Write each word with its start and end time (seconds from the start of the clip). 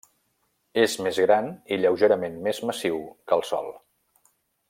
És 0.83 0.95
més 1.07 1.19
gran 1.25 1.49
i 1.75 1.79
lleugerament 1.81 2.41
més 2.49 2.63
massiu 2.71 2.99
que 3.29 3.39
el 3.39 3.47
Sol. 3.53 3.69